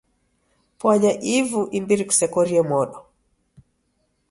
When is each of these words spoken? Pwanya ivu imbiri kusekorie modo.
Pwanya 0.79 1.11
ivu 1.37 1.61
imbiri 1.77 2.03
kusekorie 2.09 2.61
modo. 2.71 2.97